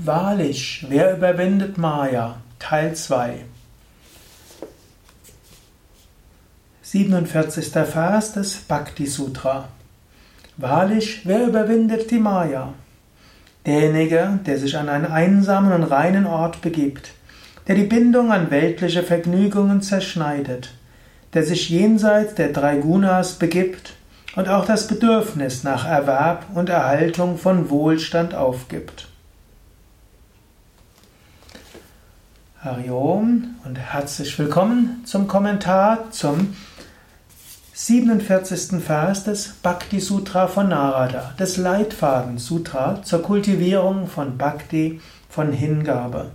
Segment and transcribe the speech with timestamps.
[0.00, 2.36] Wahrlich, wer überwindet Maya?
[2.60, 3.40] Teil 2
[6.82, 7.66] 47.
[7.72, 9.66] Vers des Bhakti Sutra
[10.56, 12.74] Wahrlich, wer überwindet die Maya?
[13.66, 17.10] Derjenige, der sich an einen einsamen und reinen Ort begibt,
[17.66, 20.74] der die Bindung an weltliche Vergnügungen zerschneidet,
[21.34, 23.94] der sich jenseits der drei Gunas begibt
[24.36, 29.07] und auch das Bedürfnis nach Erwerb und Erhaltung von Wohlstand aufgibt.
[32.68, 36.54] Hariom und herzlich willkommen zum Kommentar zum
[37.72, 38.82] 47.
[38.82, 45.00] Vers des Bhakti Sutra von Narada, des Leitfaden Sutra zur Kultivierung von Bhakti,
[45.30, 46.30] von Hingabe.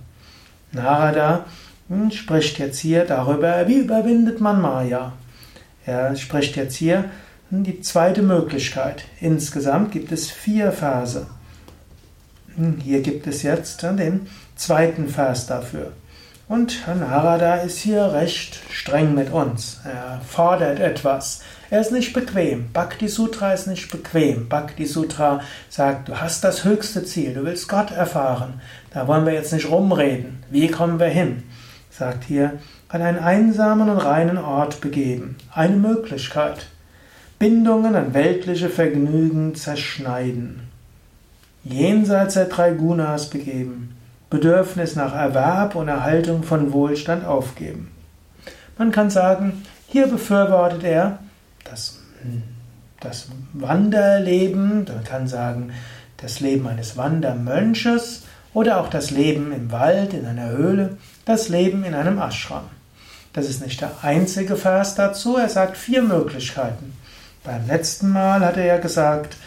[0.71, 1.45] Narada
[1.87, 5.13] hm, spricht jetzt hier darüber, wie überwindet man Maya.
[5.85, 7.11] Er spricht jetzt hier
[7.51, 9.03] hm, die zweite Möglichkeit.
[9.19, 11.27] Insgesamt gibt es vier Verse.
[12.55, 14.25] Hm, hier gibt es jetzt den
[14.55, 15.91] zweiten Vers dafür.
[16.53, 19.79] Und Narada ist hier recht streng mit uns.
[19.85, 21.41] Er fordert etwas.
[21.71, 22.71] Er ist nicht bequem.
[22.71, 24.49] Bhakti Sutra ist nicht bequem.
[24.49, 28.61] Bhakti Sutra sagt, du hast das höchste Ziel, du willst Gott erfahren.
[28.91, 30.43] Da wollen wir jetzt nicht rumreden.
[30.51, 31.41] Wie kommen wir hin?
[31.89, 35.37] Sagt hier, an einen einsamen und reinen Ort begeben.
[35.55, 36.67] Eine Möglichkeit.
[37.39, 40.69] Bindungen an weltliche Vergnügen zerschneiden.
[41.63, 43.92] Jenseits der drei Gunas begeben
[44.33, 47.91] Bedürfnis nach Erwerb und Erhaltung von Wohlstand aufgeben.
[48.79, 51.19] Man kann sagen, hier befürwortet er
[51.69, 51.99] das,
[52.99, 55.71] das Wanderleben, man kann sagen,
[56.17, 58.23] das Leben eines Wandermönches
[58.55, 62.63] oder auch das Leben im Wald, in einer Höhle, das Leben in einem Ashram.
[63.33, 66.97] Das ist nicht der einzige Vers dazu, er sagt vier Möglichkeiten.
[67.43, 69.37] Beim letzten Mal hat er ja gesagt,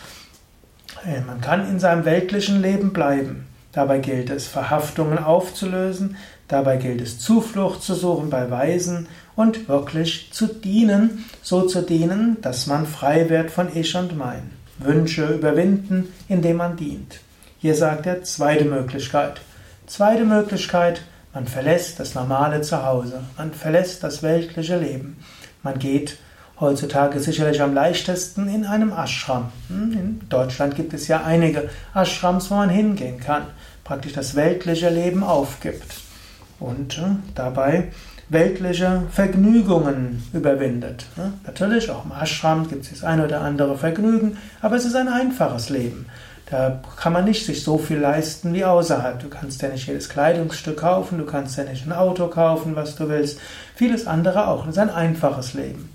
[1.04, 3.48] äh, man kann in seinem weltlichen Leben bleiben.
[3.76, 6.16] Dabei gilt es, Verhaftungen aufzulösen,
[6.48, 9.06] dabei gilt es, Zuflucht zu suchen bei Weisen
[9.36, 14.50] und wirklich zu dienen, so zu dienen, dass man frei wird von Ich und Mein.
[14.78, 17.20] Wünsche überwinden, indem man dient.
[17.58, 19.42] Hier sagt er zweite Möglichkeit.
[19.86, 21.02] Zweite Möglichkeit,
[21.34, 25.22] man verlässt das normale Zuhause, man verlässt das weltliche Leben.
[25.62, 26.16] Man geht
[26.60, 29.50] heutzutage sicherlich am leichtesten in einem Ashram.
[29.68, 33.42] Hm, in Deutschland gibt es ja einige Ashrams, wo man hingehen kann
[33.86, 36.00] praktisch das weltliche Leben aufgibt
[36.58, 37.02] und äh,
[37.34, 37.92] dabei
[38.28, 41.06] weltliche Vergnügungen überwindet.
[41.16, 41.34] Ne?
[41.46, 45.06] Natürlich, auch im Ashram gibt es das eine oder andere Vergnügen, aber es ist ein
[45.06, 46.06] einfaches Leben.
[46.50, 49.20] Da kann man nicht sich so viel leisten wie außerhalb.
[49.20, 52.96] Du kannst ja nicht jedes Kleidungsstück kaufen, du kannst ja nicht ein Auto kaufen, was
[52.96, 53.38] du willst.
[53.76, 54.64] Vieles andere auch.
[54.64, 55.90] Es ist ein einfaches Leben.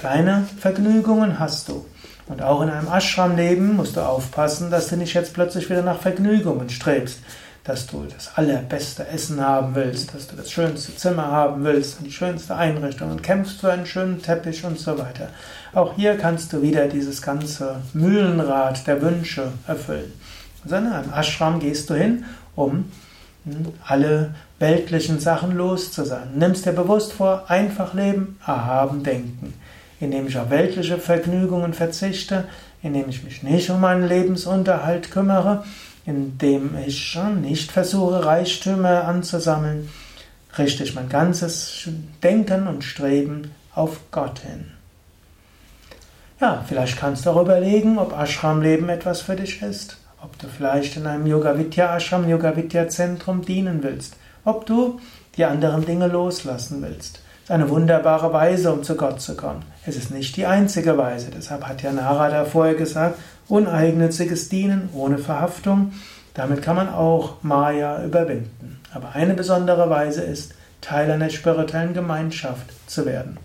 [0.00, 1.86] Kleine Vergnügungen hast du.
[2.26, 6.00] Und auch in einem Ashram-Leben musst du aufpassen, dass du nicht jetzt plötzlich wieder nach
[6.00, 7.20] Vergnügungen strebst,
[7.64, 12.12] dass du das allerbeste Essen haben willst, dass du das schönste Zimmer haben willst die
[12.12, 15.30] schönste Einrichtung und kämpfst für einen schönen Teppich und so weiter.
[15.72, 20.12] Auch hier kannst du wieder dieses ganze Mühlenrad der Wünsche erfüllen.
[20.62, 22.92] Also in einem Ashram gehst du hin, um
[23.44, 26.32] hm, alle weltlichen Sachen los zu sein.
[26.34, 29.54] Nimmst dir bewusst vor, einfach leben, erhaben denken
[30.00, 32.44] indem ich auf weltliche Vergnügungen verzichte,
[32.82, 35.64] indem ich mich nicht um meinen Lebensunterhalt kümmere,
[36.04, 39.88] indem ich nicht versuche, Reichtümer anzusammeln,
[40.58, 41.88] richte ich mein ganzes
[42.22, 44.66] Denken und Streben auf Gott hin.
[46.40, 50.96] Ja, vielleicht kannst du auch überlegen, ob Ashram-Leben etwas für dich ist, ob du vielleicht
[50.96, 55.00] in einem Yoga-Vidya-Ashram, Yoga-Vidya-Zentrum dienen willst, ob du
[55.36, 59.62] die anderen Dinge loslassen willst eine wunderbare Weise, um zu Gott zu kommen.
[59.86, 61.30] Es ist nicht die einzige Weise.
[61.30, 63.18] Deshalb hat ja Narada vorher gesagt,
[63.48, 65.92] uneigennütziges Dienen ohne Verhaftung.
[66.34, 68.80] Damit kann man auch Maya überwinden.
[68.92, 73.38] Aber eine besondere Weise ist, Teil einer spirituellen Gemeinschaft zu werden.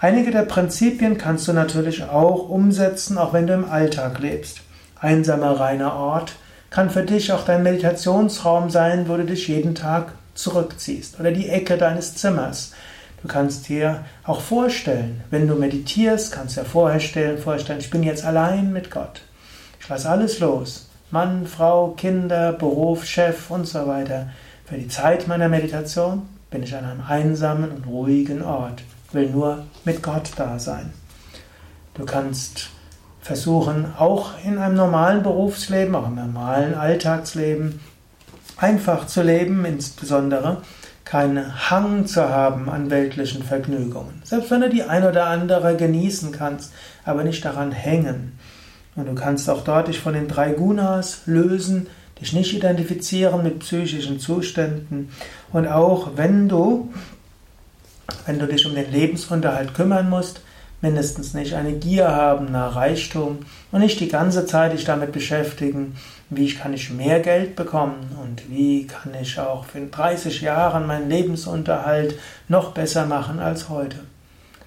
[0.00, 4.62] Einige der Prinzipien kannst du natürlich auch umsetzen, auch wenn du im Alltag lebst.
[4.98, 6.32] Einsamer reiner Ort
[6.70, 11.48] kann für dich auch dein Meditationsraum sein, wo du dich jeden Tag zurückziehst oder die
[11.48, 12.72] Ecke deines Zimmers.
[13.22, 18.02] Du kannst dir auch vorstellen, wenn du meditierst, kannst du dir vorstellen, vorstellen, ich bin
[18.02, 19.22] jetzt allein mit Gott.
[19.78, 20.88] Ich lasse alles los.
[21.10, 24.30] Mann, Frau, Kinder, Beruf, Chef und so weiter.
[24.64, 28.82] Für die Zeit meiner Meditation bin ich an einem einsamen und ruhigen Ort,
[29.12, 30.92] will nur mit Gott da sein.
[31.94, 32.70] Du kannst
[33.20, 37.80] versuchen, auch in einem normalen Berufsleben, auch im normalen Alltagsleben,
[38.56, 40.62] einfach zu leben, insbesondere
[41.10, 44.22] keinen Hang zu haben an weltlichen Vergnügungen.
[44.22, 46.72] Selbst wenn du die ein oder andere genießen kannst,
[47.04, 48.38] aber nicht daran hängen.
[48.94, 51.88] Und du kannst auch dort dich von den drei Gunas lösen,
[52.20, 55.08] dich nicht identifizieren mit psychischen Zuständen
[55.52, 56.92] und auch wenn du,
[58.26, 60.42] wenn du dich um den Lebensunterhalt kümmern musst,
[60.80, 63.40] mindestens nicht eine Gier haben nach Reichtum
[63.70, 65.96] und nicht die ganze Zeit dich damit beschäftigen,
[66.30, 71.10] wie kann ich mehr Geld bekommen und wie kann ich auch in 30 Jahren meinen
[71.10, 72.14] Lebensunterhalt
[72.48, 73.98] noch besser machen als heute.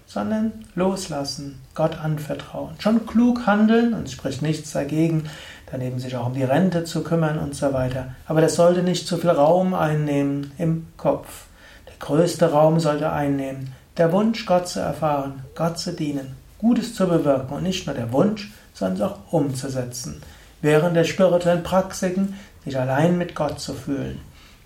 [0.06, 2.76] Sondern loslassen, Gott anvertrauen.
[2.78, 5.28] Schon klug handeln, und es spricht nichts dagegen,
[5.72, 8.14] daneben sich auch um die Rente zu kümmern und so weiter.
[8.28, 11.46] Aber das sollte nicht zu viel Raum einnehmen im Kopf.
[11.88, 17.08] Der größte Raum sollte einnehmen der Wunsch, Gott zu erfahren, Gott zu dienen, Gutes zu
[17.08, 20.22] bewirken und nicht nur der Wunsch, sondern auch umzusetzen.
[20.62, 24.20] Während der spirituellen Praktiken sich allein mit Gott zu fühlen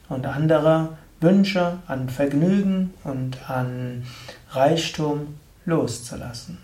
[0.09, 4.05] und andere Wünsche an Vergnügen und an
[4.51, 6.59] Reichtum loszulassen.